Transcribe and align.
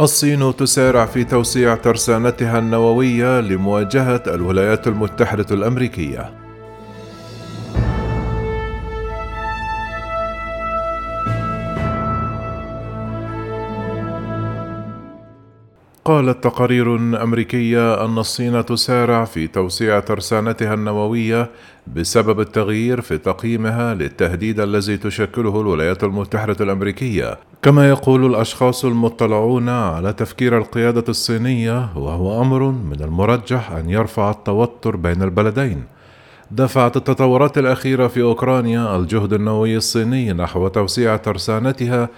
الصين 0.00 0.56
تسارع 0.56 1.06
في 1.06 1.24
توسيع 1.24 1.74
ترسانتها 1.74 2.58
النووية 2.58 3.40
لمواجهة 3.40 4.22
الولايات 4.26 4.86
المتحدة 4.86 5.46
الأمريكية. 5.50 6.45
قالت 16.06 16.44
تقارير 16.44 16.96
أمريكية 16.96 18.04
أن 18.04 18.18
الصين 18.18 18.64
تسارع 18.64 19.24
في 19.24 19.46
توسيع 19.46 20.00
ترسانتها 20.00 20.74
النووية 20.74 21.50
بسبب 21.86 22.40
التغيير 22.40 23.00
في 23.00 23.18
تقييمها 23.18 23.94
للتهديد 23.94 24.60
الذي 24.60 24.96
تشكله 24.96 25.60
الولايات 25.60 26.04
المتحدة 26.04 26.64
الأمريكية، 26.64 27.38
كما 27.62 27.88
يقول 27.88 28.26
الأشخاص 28.26 28.84
المطلعون 28.84 29.68
على 29.68 30.12
تفكير 30.12 30.58
القيادة 30.58 31.04
الصينية 31.08 31.88
وهو 31.96 32.42
أمر 32.42 32.62
من 32.70 33.00
المرجح 33.00 33.72
أن 33.72 33.90
يرفع 33.90 34.30
التوتر 34.30 34.96
بين 34.96 35.22
البلدين. 35.22 35.84
دفعت 36.50 36.96
التطورات 36.96 37.58
الأخيرة 37.58 38.06
في 38.06 38.22
أوكرانيا 38.22 38.96
الجهد 38.96 39.32
النووي 39.32 39.76
الصيني 39.76 40.32
نحو 40.32 40.68
توسيع 40.68 41.16
ترسانتها 41.16 42.08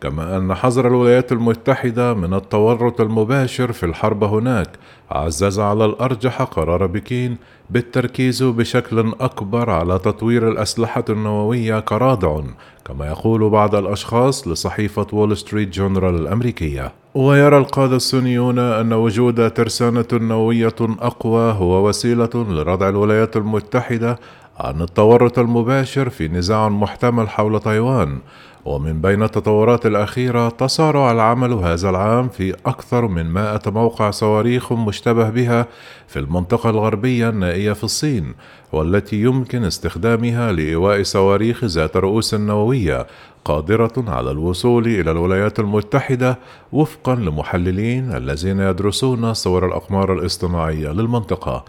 كما 0.00 0.36
أن 0.36 0.54
حظر 0.54 0.86
الولايات 0.86 1.32
المتحدة 1.32 2.14
من 2.14 2.34
التورط 2.34 3.00
المباشر 3.00 3.72
في 3.72 3.86
الحرب 3.86 4.24
هناك 4.24 4.68
عزز 5.10 5.60
على 5.60 5.84
الأرجح 5.84 6.42
قرار 6.42 6.86
بكين 6.86 7.36
بالتركيز 7.70 8.42
بشكل 8.42 9.12
أكبر 9.20 9.70
على 9.70 9.98
تطوير 9.98 10.48
الأسلحة 10.48 11.04
النووية 11.10 11.80
كرادع 11.80 12.40
كما 12.84 13.06
يقول 13.06 13.50
بعض 13.50 13.74
الأشخاص 13.74 14.48
لصحيفة 14.48 15.06
وول 15.12 15.36
ستريت 15.36 15.68
جورنال 15.68 16.14
الأمريكية. 16.14 16.92
ويرى 17.14 17.58
القادة 17.58 17.96
الصينيون 17.96 18.58
أن 18.58 18.92
وجود 18.92 19.50
ترسانة 19.50 20.06
نووية 20.12 20.74
أقوى 20.80 21.52
هو 21.52 21.88
وسيلة 21.88 22.30
لردع 22.34 22.88
الولايات 22.88 23.36
المتحدة 23.36 24.18
عن 24.60 24.82
التورط 24.82 25.38
المباشر 25.38 26.08
في 26.08 26.28
نزاع 26.28 26.68
محتمل 26.68 27.28
حول 27.28 27.60
تايوان 27.60 28.18
ومن 28.64 29.00
بين 29.00 29.22
التطورات 29.22 29.86
الأخيرة 29.86 30.48
تسارع 30.48 31.12
العمل 31.12 31.52
هذا 31.52 31.90
العام 31.90 32.28
في 32.28 32.54
أكثر 32.66 33.06
من 33.06 33.26
مائة 33.26 33.60
موقع 33.66 34.10
صواريخ 34.10 34.72
مشتبه 34.72 35.30
بها 35.30 35.66
في 36.08 36.18
المنطقة 36.18 36.70
الغربية 36.70 37.28
النائية 37.28 37.72
في 37.72 37.84
الصين 37.84 38.34
والتي 38.72 39.22
يمكن 39.22 39.64
استخدامها 39.64 40.52
لإيواء 40.52 41.02
صواريخ 41.02 41.64
ذات 41.64 41.96
رؤوس 41.96 42.34
نووية 42.34 43.06
قادرة 43.44 44.04
على 44.08 44.30
الوصول 44.30 44.86
إلى 44.86 45.10
الولايات 45.10 45.60
المتحدة 45.60 46.38
وفقا 46.72 47.14
لمحللين 47.14 48.16
الذين 48.16 48.60
يدرسون 48.60 49.34
صور 49.34 49.66
الأقمار 49.66 50.12
الاصطناعية 50.12 50.88
للمنطقة. 50.88 51.64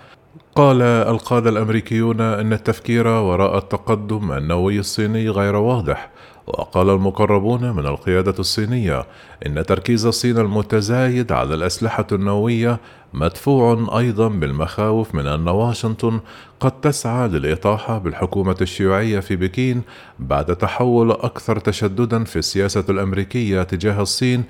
قال 0.57 0.81
القادة 0.81 1.49
الأمريكيون 1.49 2.21
أن 2.21 2.53
التفكير 2.53 3.07
وراء 3.07 3.57
التقدم 3.57 4.31
النووي 4.31 4.79
الصيني 4.79 5.29
غير 5.29 5.55
واضح 5.55 6.09
وقال 6.47 6.89
المقربون 6.89 7.71
من 7.71 7.85
القيادة 7.85 8.35
الصينية 8.39 9.05
إن 9.45 9.65
تركيز 9.65 10.05
الصين 10.05 10.37
المتزايد 10.37 11.31
على 11.31 11.55
الأسلحة 11.55 12.07
النووية 12.11 12.79
مدفوع 13.13 13.99
أيضا 13.99 14.27
بالمخاوف 14.27 15.15
من 15.15 15.27
أن 15.27 15.47
واشنطن 15.47 16.19
قد 16.59 16.81
تسعى 16.81 17.27
للإطاحة 17.27 17.97
بالحكومة 17.97 18.57
الشيوعية 18.61 19.19
في 19.19 19.35
بكين 19.35 19.81
بعد 20.19 20.55
تحول 20.55 21.11
أكثر 21.11 21.59
تشددا 21.59 22.23
في 22.23 22.39
السياسة 22.39 22.85
الأمريكية 22.89 23.63
تجاه 23.63 24.01
الصين 24.01 24.43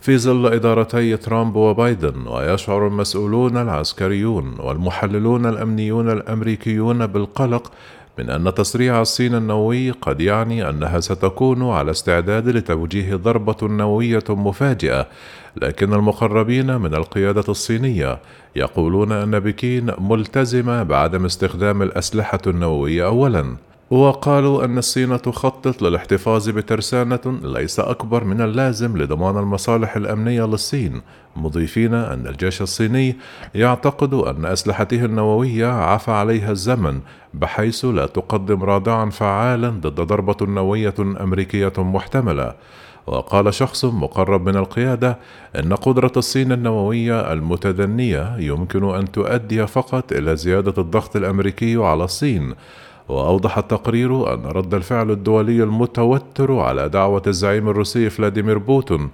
في 0.00 0.18
ظل 0.18 0.46
إدارتي 0.46 1.16
ترامب 1.16 1.56
وبايدن 1.56 2.26
ويشعر 2.26 2.86
المسؤولون 2.86 3.56
العسكريون 3.56 4.56
والمحللون 4.58 5.46
الأمنيون 5.46 6.10
الأمريكيون 6.10 7.06
بالقلق 7.06 7.72
من 8.18 8.30
أن 8.30 8.54
تسريع 8.54 9.00
الصين 9.00 9.34
النووي 9.34 9.90
قد 9.90 10.20
يعني 10.20 10.68
أنها 10.68 11.00
ستكون 11.00 11.70
على 11.70 11.90
استعداد 11.90 12.48
لتوجيه 12.48 13.14
ضربة 13.14 13.56
نووية 13.62 14.24
مفاجئة، 14.28 15.06
لكن 15.56 15.94
المقربين 15.94 16.76
من 16.76 16.94
القيادة 16.94 17.44
الصينية 17.48 18.18
يقولون 18.56 19.12
أن 19.12 19.40
بكين 19.40 19.90
ملتزمة 19.98 20.82
بعدم 20.82 21.24
استخدام 21.24 21.82
الأسلحة 21.82 22.40
النووية 22.46 23.06
أولاً. 23.06 23.56
وقالوا 23.90 24.64
أن 24.64 24.78
الصين 24.78 25.22
تخطط 25.22 25.82
للاحتفاظ 25.82 26.48
بترسانة 26.48 27.38
ليس 27.42 27.80
أكبر 27.80 28.24
من 28.24 28.40
اللازم 28.40 28.96
لضمان 28.96 29.38
المصالح 29.38 29.96
الأمنية 29.96 30.44
للصين، 30.44 31.02
مضيفين 31.36 31.94
أن 31.94 32.26
الجيش 32.26 32.62
الصيني 32.62 33.16
يعتقد 33.54 34.14
أن 34.14 34.44
أسلحته 34.44 35.04
النووية 35.04 35.66
عفى 35.66 36.10
عليها 36.10 36.50
الزمن 36.50 37.00
بحيث 37.34 37.84
لا 37.84 38.06
تقدم 38.06 38.62
رادعا 38.62 39.10
فعالا 39.10 39.68
ضد 39.68 40.00
ضربة 40.00 40.36
نووية 40.46 40.94
أمريكية 41.00 41.72
محتملة. 41.78 42.54
وقال 43.06 43.54
شخص 43.54 43.84
مقرب 43.84 44.48
من 44.48 44.56
القيادة 44.56 45.18
إن 45.58 45.74
قدرة 45.74 46.12
الصين 46.16 46.52
النووية 46.52 47.32
المتدنية 47.32 48.36
يمكن 48.38 48.94
أن 48.94 49.12
تؤدي 49.12 49.66
فقط 49.66 50.12
إلى 50.12 50.36
زيادة 50.36 50.82
الضغط 50.82 51.16
الأمريكي 51.16 51.76
على 51.76 52.04
الصين 52.04 52.54
وأوضح 53.10 53.58
التقرير 53.58 54.34
أن 54.34 54.46
رد 54.46 54.74
الفعل 54.74 55.10
الدولي 55.10 55.62
المتوتر 55.62 56.58
على 56.58 56.88
دعوة 56.88 57.22
الزعيم 57.26 57.68
الروسي 57.68 58.10
فلاديمير 58.10 58.58
بوتون 58.58 59.10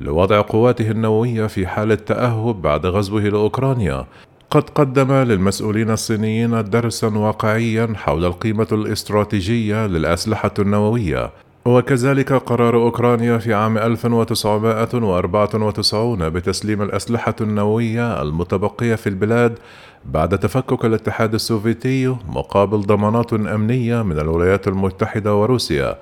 لوضع 0.00 0.40
قواته 0.40 0.90
النووية 0.90 1.46
في 1.46 1.66
حالة 1.66 1.94
تأهب 1.94 2.62
بعد 2.62 2.86
غزوه 2.86 3.22
لأوكرانيا. 3.22 4.06
قد 4.50 4.70
قدم 4.70 5.12
للمسؤولين 5.12 5.90
الصينيين 5.90 6.64
درسا 6.64 7.08
واقعيا 7.08 7.92
حول 7.96 8.24
القيمة 8.24 8.66
الاستراتيجية 8.72 9.86
للأسلحة 9.86 10.54
النووية. 10.58 11.30
وكذلك 11.64 12.32
قرار 12.32 12.76
أوكرانيا 12.76 13.38
في 13.38 13.54
عام 13.54 13.78
1994 13.78 16.30
بتسليم 16.30 16.82
الأسلحة 16.82 17.34
النووية 17.40 18.22
المتبقية 18.22 18.94
في 18.94 19.08
البلاد 19.08 19.58
بعد 20.04 20.38
تفكك 20.38 20.84
الاتحاد 20.84 21.34
السوفيتي 21.34 22.16
مقابل 22.28 22.80
ضمانات 22.80 23.32
أمنية 23.32 24.02
من 24.02 24.18
الولايات 24.18 24.68
المتحدة 24.68 25.34
وروسيا. 25.34 25.98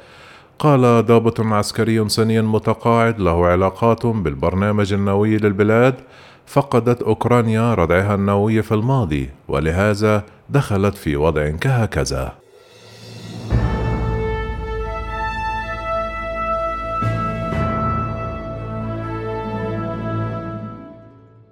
قال 0.59 1.07
ضابط 1.07 1.41
عسكري 1.41 2.09
صيني 2.09 2.43
متقاعد 2.43 3.21
له 3.21 3.47
علاقات 3.47 4.07
بالبرنامج 4.07 4.93
النووي 4.93 5.37
للبلاد 5.37 5.95
فقدت 6.47 7.03
أوكرانيا 7.03 7.75
ردعها 7.75 8.15
النووي 8.15 8.63
في 8.63 8.75
الماضي 8.75 9.31
ولهذا 9.49 10.25
دخلت 10.51 10.95
في 10.95 11.17
وضع 11.17 11.51
كهكذا 11.51 12.33